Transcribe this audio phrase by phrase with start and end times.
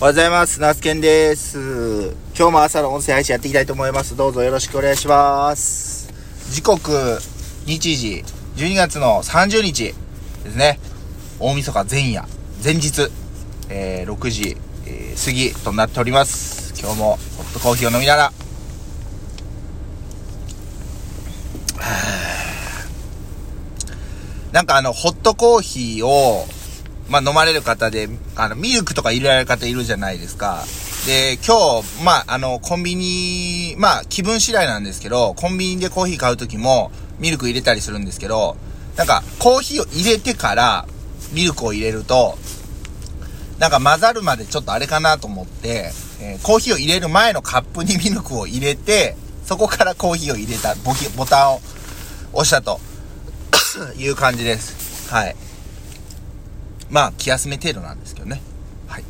[0.00, 0.60] おはようございます。
[0.60, 2.14] ナスケンです。
[2.38, 4.16] 今日も朝の音声配信やっていきたいと思います。
[4.16, 6.14] どうぞよろしくお願いします。
[6.52, 7.18] 時刻、
[7.66, 8.22] 日時、
[8.54, 9.92] 12月の30日
[10.44, 10.78] ですね。
[11.40, 12.24] 大晦日前夜、
[12.62, 13.10] 前日、
[13.70, 14.56] えー6時、
[14.86, 16.80] えー過ぎとなっております。
[16.80, 18.32] 今日もホットコーヒーを飲みながら、
[24.52, 26.46] なんかあの、ホットコーヒーを、
[27.08, 30.64] まあ、飲まれる方で、あの、ミルクとか入れられる方いるじゃないですか。
[31.06, 38.56] で、今日、まあ、あの、コンビニ、まあ、気分次第なんですけど、コンビニでコーヒー買うときも、ミルク入れたりするんですけど、
[38.96, 40.86] なんか、コーヒーを入れてから、
[41.32, 42.36] ミルクを入れると、
[43.58, 51.60] なんか混ざるまでちょっとあれかなと思って、えーコーヒーを入れる前のカップに ミルクを入れて、そこからコーヒーを入れた、ボボタンを
[52.32, 52.80] 押したと
[53.96, 55.10] いう感じです。
[55.10, 55.34] はい。
[56.90, 58.40] まあ、気休め程度なんですけどね。
[58.86, 59.04] はい。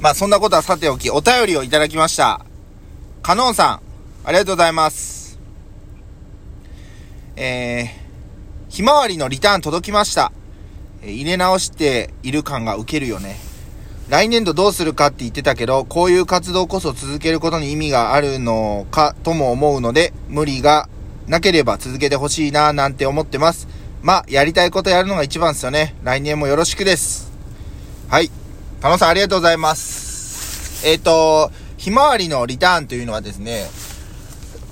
[0.00, 2.44] まあ、そんなことはさておき、お便りをいただきました。
[3.22, 3.80] カノンさん、
[4.24, 5.38] ありがとうございます。
[7.36, 10.32] えー、ひまわりのリターン届きました。
[11.02, 13.36] え入れ直している感がウケるよね。
[14.08, 20.88] 来年度どうするかって言ってたけど、こういう活動こそ続けることに意味があるのかとも思うので、無理が
[21.26, 23.68] なければ続けてほしいななんて思ってます。
[24.02, 25.94] まあ、やりたいことやるのが一番ですよね。
[26.02, 27.30] 来年もよろしくです。
[28.08, 28.32] はい。
[28.80, 30.84] 田野さんありがとうございます。
[30.84, 33.70] えっ、と、ひまわりのリターンというのはですね、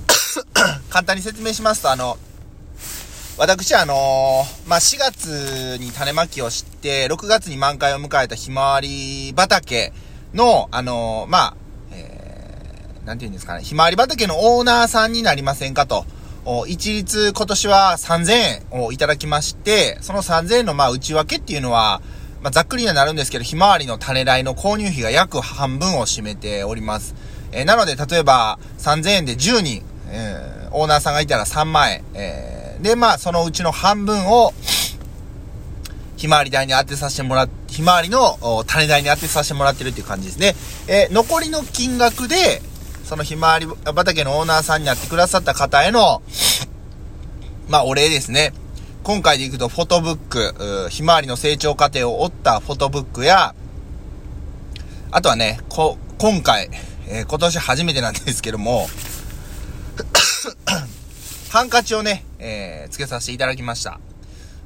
[0.91, 2.17] 簡単に説明しますと、あの、
[3.37, 9.93] 私、あのーまあ、4月に種まきをして、6月に満開を迎えたひまわり畑
[10.33, 11.53] の、あのーまあ、
[11.93, 16.05] えー、なんて言うんですかね、ひまわり畑のオーナーさんになりませんかと。
[16.43, 18.31] お一律今年は3000
[18.73, 22.01] 円をいただきまして、その3000円のまあ内訳っていうのは、
[22.41, 27.13] まあざっくりにはなるんですけど、ひまわりの種代の購入費が約半分を占めております。
[27.51, 34.53] えーなので例えば3000円で10人、えーオーナーさんがいたら3万円、えーでまあそのうちの半分を、
[36.17, 40.55] ひまわり代に当てさせてもらっ、ひまわりの種代に当てさせてもらってるっていう感じですね。
[40.87, 42.63] えー残りの金額で、
[43.11, 46.21] そのひまわり畑のオーナーさんになってくださった方への、
[47.67, 48.53] まあお礼ですね。
[49.03, 50.17] 今回でいくとフォトブッ
[50.85, 53.53] ク、ひまわりの成長過程を追ったフォトブックや、
[55.11, 56.69] あとはね、こ、今回、
[57.09, 58.87] えー今年初めてなんですけども、
[61.51, 63.99] ハンカチをね、えー、つけさせていただきました。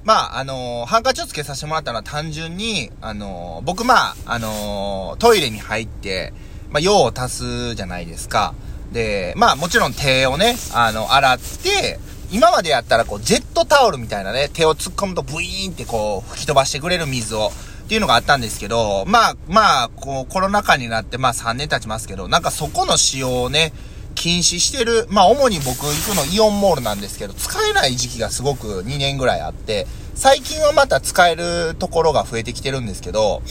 [0.03, 6.31] まあ、あのーハンカチをつけさせてもらったのは単純に、あのー僕まあ、あのトイレに入って、
[6.75, 8.53] まあ、用を足すじゃないですか。
[8.91, 11.99] で、まあ、もちろん手をね、あの、洗って、
[12.33, 17.53] 今までやったらこう、ジェットタオルみたいなね、手を突っ込むとブイーンってこう、吹き飛ばしてくれる水を、
[17.85, 23.71] っていうのがあったんですけど、まあ、まあ、こう、コロナ禍になって、まあ3年経ちますけど、なんかそこの使用をね、
[24.15, 33.41] 禁止してる、まあ主に僕行くのイオンモールなんですけど、使えない時期がすごく2年ぐらいあって、最近はまた使えるところが増えてきてるんですけど、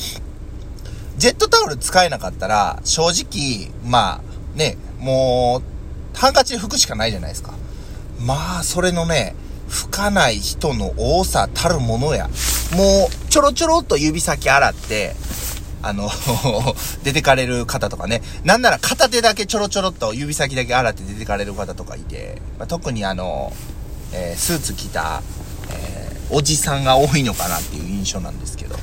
[1.25, 5.63] ジェットタオル使えなかったら、正直、まあ、ね、も
[6.15, 7.55] う、ハンカチで拭くしかないじゃないですか。
[8.21, 9.35] まあ、それのね、
[9.71, 12.29] 拭かない人の多さたるものや。
[12.77, 15.17] もう、ちょろちょろっと指先洗って、
[15.81, 16.11] あの、
[17.05, 18.21] 出てかれる方とかね。
[18.43, 23.51] なんなら片手だけちょろちょろっと指先だけ洗って出てかれる方とかいて、まあ、特にあの、
[24.13, 25.23] えースーツ着た、
[25.71, 28.77] えーおじさんが多いのかなっていう印象なんですけど。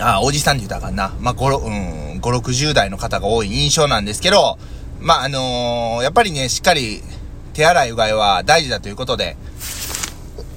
[0.00, 1.14] ああ、おじさんって言ったらあかんな。
[1.20, 1.70] まあ、5、う
[2.16, 4.58] ん、5、60代の方が多い印象なんですけど、
[5.00, 7.02] まあ、あのーやっぱりね、しっかり
[7.52, 9.36] 手洗いうがいは大事だということで、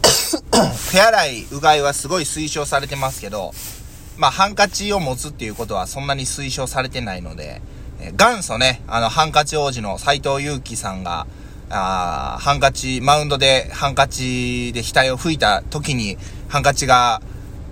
[0.92, 3.54] 手洗いうがいはすごい推奨されてますけど、
[4.18, 7.62] まあ、ハンカチを持つっていうことはそんなに推奨されてないので、
[8.00, 11.28] え元祖ね、あの、ハンカチ王子の斎藤祐樹さんが、
[11.70, 16.18] あーハンカチ、マウンドでハンカチで額を吹いた時に、
[16.48, 17.22] ハンカチが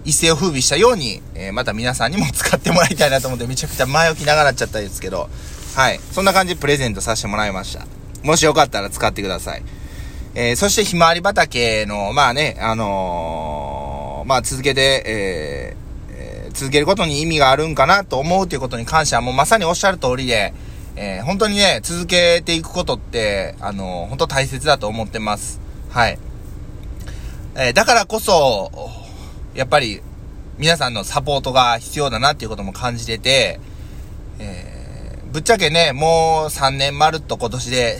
[0.06, 5.30] 一世を風靡したように、えーまた皆さんにも使ってもらいたいなと思ってめちゃくちゃ前置き長なっちゃったんですけど、
[5.75, 6.00] はい。
[6.12, 7.86] そんな感じでプレゼントさせてもらいました。
[8.24, 9.63] もしよかったら使ってください。
[10.36, 15.75] えーそしてひまわり畑の、まあね、あのーまあ続けて、え
[16.54, 20.54] 続けることに意味があるんかなと思うということに関してはもうまさにおっしゃる通りで、
[20.95, 25.60] えー本当にね、続けていくことって、あのー本当大切だと思ってます。
[25.89, 26.18] はい。
[27.56, 28.72] えーだからこそ、
[29.55, 30.01] やっぱり
[30.57, 33.59] 皆さんのサポートが必要だなっていうことも感じてて、
[34.39, 34.83] えー
[35.33, 37.97] ぶっちゃけね、もう3年まるっと今年で、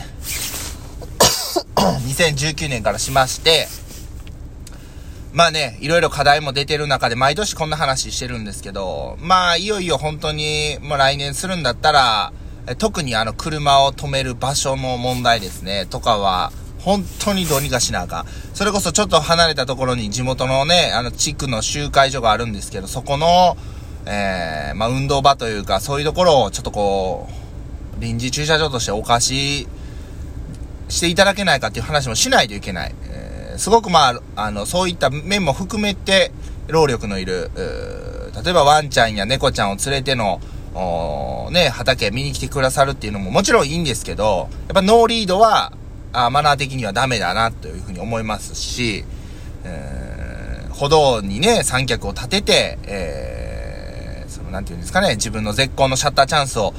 [2.06, 3.66] 2019年からしまして、
[5.32, 12.32] まあね、いろいろ課題も出てる中で毎年こんな話してるんですけど、まあいよいよ本当にもう来年するんだったら、
[12.78, 16.52] 特にあの車を止める場所の問題ですね、とかは、
[16.84, 18.26] 本当にどうにかしなあかん。
[18.52, 23.56] それこそちょっと離れたところに地元のね、あの地区の集会所があるんですけど、そこの、
[24.06, 27.28] えー、まあ運動場というか、そういうところをちょっとこ
[27.98, 29.68] う、臨時駐車場としてお貸し
[30.88, 32.94] していただけないかっていう話もしないといけない。
[33.08, 36.32] えー、すごくまあ、あの、そういった面も含めて、
[36.68, 37.50] 労力のいる、
[38.44, 40.40] 例えばワンちゃんや猫ちゃんを連れての、
[41.50, 45.72] ね、畑見に来てくださるっていうのももちろんいいんですけど、やっぱノーリードは、
[46.14, 49.04] あマナー的にはダメだなというふうに思いますし、
[49.64, 56.72] えー、歩道にね、三脚を立てて、えー、その、なんていうんですかね、自分の絶好のシャッターチャンスを、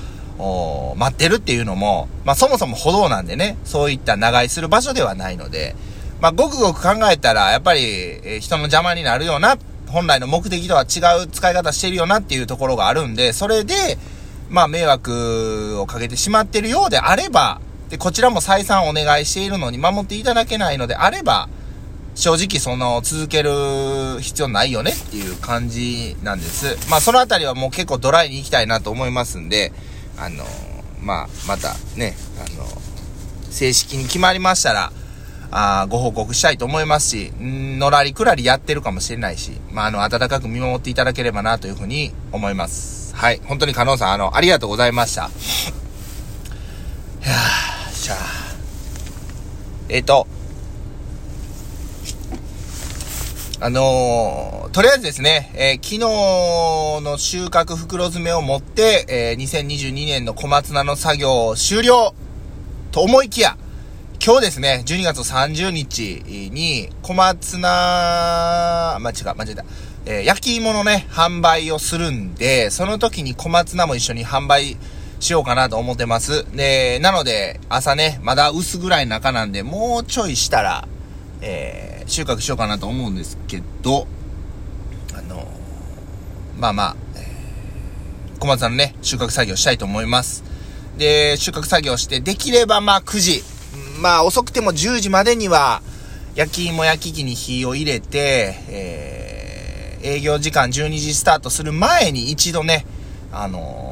[0.97, 5.75] 待ってるっていうのも、まあそもそも歩道なんでね、そういった長居する場所ではないので、
[6.19, 7.81] まあごくごく考えたら、やっぱり、
[8.23, 13.97] え、人の邪魔になるような、本来の目的とは違う使い方してるよなっていうところがあるんで、それで、
[14.49, 21.49] まあ迷惑をかけてしまってるようであれば、で、こちらも再三お願いしているのに守っていただけないのであれば、
[22.15, 26.77] 正直その続ける必要ないよねっていう感じなんです。
[26.89, 29.73] まあそのあたりはもう結構ドライに行きたいなと思いますんで、
[30.17, 30.45] あの
[31.01, 32.65] まあまたね、あの
[33.51, 34.91] 正式に決まりましたら、
[35.51, 43.13] あご報告したいと思いますし、んのらりくらりやってるかもしれないし、まああの温かく見守っていただければなというふうに思います。
[43.13, 43.41] はい。
[43.43, 45.29] 本当に加納さん、あの、ありがとうございました。
[47.23, 47.33] いや
[48.01, 48.15] じゃ。
[49.89, 50.27] えっ、ー、と、
[53.61, 55.99] あのー、とりあえずですね、えー、昨日
[57.03, 62.13] の収穫袋詰めを持って、えー、2022年の小松菜の作業終了
[62.91, 63.57] と思いきや、
[64.25, 69.65] 今日ですね、12月30日に小松菜、間違え、間違えた。
[70.07, 74.77] えー、焼き芋のね、販売をするんで、その時に小松菜も一緒に販売
[75.25, 76.45] しようかなと思ってます。
[76.55, 80.87] で、なので、朝ね、まだ薄暗い中なんで、もうちょいしたら、
[81.41, 84.05] えー、収穫しようかなと思うんですけど、
[85.17, 85.45] あのー、
[86.59, 90.43] まあまあ、えー、小松さんのね、収穫作業したいと思います。
[90.95, 93.43] で、収穫作業して、できればまあ9時、
[93.99, 95.81] まあ遅くても10時までには、
[96.35, 102.85] 焼き芋焼き器に火を入れて、えー、営業時間12時スタートする前に一度ね、
[103.31, 103.84] あのー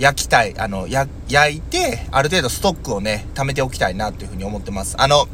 [0.00, 4.96] 焼きたい、あの、や、焼いて、ある程度ストックをね、貯めておきたいなというふうに思ってます。
[4.98, 5.28] あの、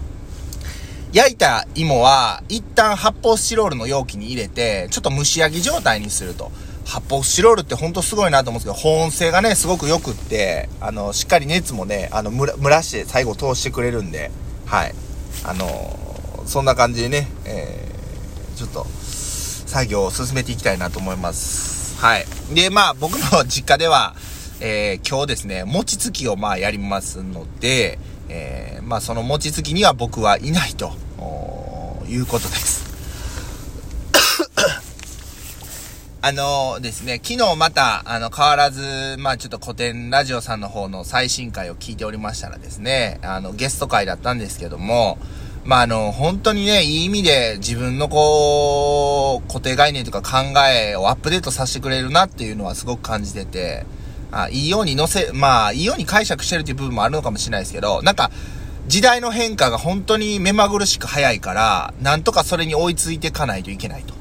[1.13, 6.51] 焼いた芋は、一旦発泡スチロールの容器に入れて、ちょっと蒸し焼き状態にすると。
[6.85, 14.33] 発泡スチロールってほんとすごいなと思うんですけど、保温性がね、すごく良くって、あの、しっかり熱もね、あの、蒸らして最後通してくれるんで、
[14.65, 14.95] はい。
[15.45, 18.85] あのそんな感じでね、えー、ちょっと、
[19.67, 22.01] 作業を進めていきたいなと思います。
[22.01, 22.27] はい。
[22.53, 24.15] で、まあ、僕の実家では、
[24.59, 27.99] えー、今日ですね、餅つきをまあやりますので、
[28.31, 30.93] えー、まあその餅つきには僕はいないと
[32.09, 32.87] いうことです。
[36.23, 45.19] あのですね、昨日また、あの、変わらず、まあちょっと古典ラジオさんの方の最新回を聞いておりましたらですね、あの、ゲスト回だったんですけども、
[45.65, 53.85] まああの、本当にね、いい意味で自分のこう、固定概念とか考えをアップデートさせてくれるなっていうのはすごく感じてて、
[54.33, 58.31] あ、いいように載せ、まあ、いいように解釈してるっていう部分もあるのかもしれないですけど、なんか、
[58.89, 64.15] 時代の変化が本当に目まぐるしく早いから、なんとかそれに追いついていかないといけないと。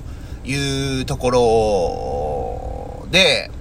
[0.47, 3.51] いうところで、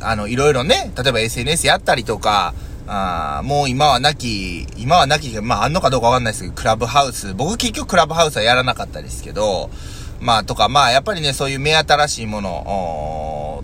[0.00, 2.54] あの、いろいろね、例えば SNS やったりとか、
[2.90, 9.68] あもう今はなき、今はなき、まああんのかどうかわかんないですけど、クラブハウス、僕結局クラブハウスはやらなかったですけど、
[10.20, 12.64] まあとか、まあやっぱりね、そういう目新しいもの、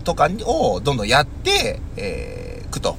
[0.05, 2.95] とかをどんどんやって、えー、くと。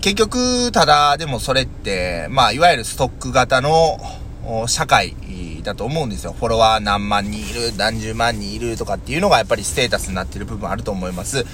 [0.00, 3.98] 結局、ただ、でもそれって、まあいわゆるストック型の
[4.66, 5.14] 社会
[5.62, 6.34] だと思うんですよ。
[6.38, 11.44] フォロワー何万人いる、何十万人いるとかっていうのがやっぱりステータスになってる部分あると思います。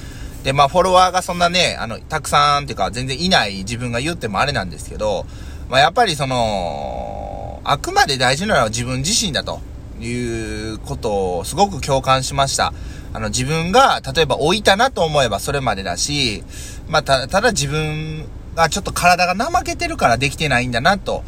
[0.44, 5.26] で、まあフォロワーがそんなね、あの、たくさんっていうか全然いない自分が言ってもあれなんですけど、
[5.68, 9.60] まあやっぱりその、あくまで大事なのは自分自身だと。
[10.04, 12.72] いうことをすごく共感しました。
[13.12, 16.44] あの、自分が、例えば置いたなと思えばそれまでだし、
[16.88, 21.22] まあ、た、ただ自分がちょっと体が怠けてるからできてないんだなと、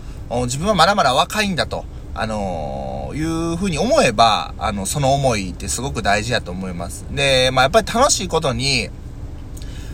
[0.44, 1.84] 自分はまだまだ若いんだと、
[2.14, 7.04] あのー、いうふうに思えば、あの、その思いってすごく大事だと思います。
[7.10, 8.90] で、まあ、やっぱり楽しいことに、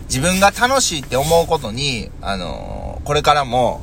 [0.05, 3.81] 自分が楽しいって思うことに、あのー、これからも、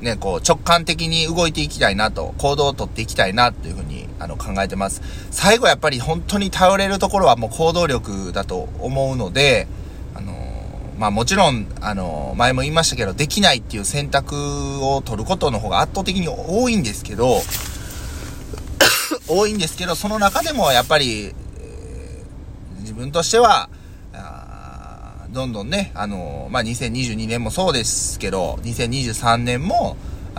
[0.00, 3.89] ね、こう直感的に動いていきたいなと、行動をとっていきたいなというふうに、
[4.20, 5.02] あの、考えてます。
[5.32, 9.66] 最後やっぱり本当に頼れるところはもう行動力だと思うので、
[10.14, 10.32] あの
[10.98, 17.40] まあもちろん、あの前も言いましたけど、できないっていう選択を取ることの方が圧倒的に多いんですけど、
[19.26, 23.68] 多いんですけど、その中でもやっぱり、えー、自分としては、
[25.32, 29.96] どんどんね、あのまあ、2022年もそうですけど、2023年も、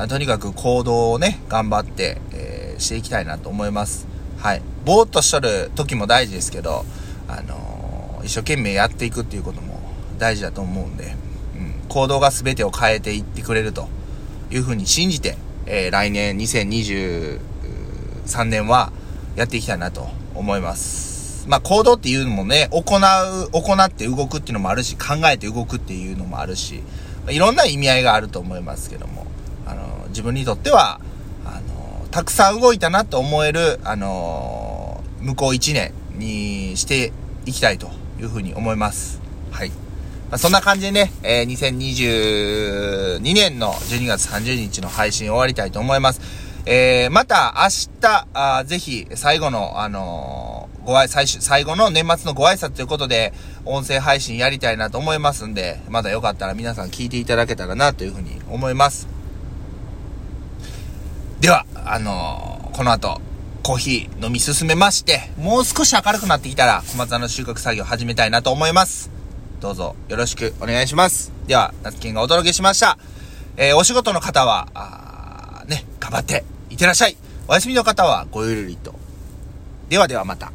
[0.09, 4.07] とにかく行動をね、頑張って、えー、していきたいなと思います。
[4.37, 4.61] はい。
[4.85, 6.83] ぼーっとしとる時も大事ですけど、
[7.27, 9.79] あのー、一生懸命やっていくっていうことも
[10.17, 11.15] 大事だと思うんで、
[11.55, 13.87] うん、行動が全てを変えていってくれると
[14.49, 17.39] いうふうに信じて、えー、来年2023
[18.45, 18.91] 年は
[19.35, 21.11] やっていきたいなと思います。
[21.47, 23.01] まあ、行動っていうのもね、行う、
[23.51, 26.83] 行って動くっていうのもあるし、考えて動くっていうのもあるし、
[27.29, 29.25] いろんな意味合いがあると思いますけども、
[29.65, 30.99] あの、自分にとっては、
[32.11, 37.13] たくさん動いたなと思える、あの、向こう1年にして
[37.45, 37.89] いきたいと
[38.19, 39.21] いうふうに思います。
[39.51, 39.69] はい。
[39.69, 39.75] ま
[40.31, 41.47] あ、そんな感じでね、えー、
[43.19, 46.21] 2022年の12月30日の配信終わりたいと思います。
[46.65, 53.33] えー、また明日、あぜひ最後の、あのーご挨最終、最後の年末のご挨拶ということで、
[53.65, 59.07] 音声配信やりたいなと思いますんで、まだよかったら皆さん聞いていただけたらなというふうに思います。
[61.39, 63.19] では、あのー、この後、
[63.63, 69.11] コーヒー飲み進めまして、もう少し明るくなってきたら、小松菜の収穫作業始めたいなと思います。
[69.59, 71.33] どうぞよろしくお願いします。
[71.47, 72.97] では、夏金がお届けしました。
[73.57, 77.17] えー、お仕事の方は、あね、頑張って、いってらっしゃい。
[77.49, 78.95] お休みの方はごゆるりと。
[79.89, 80.53] ではではまた。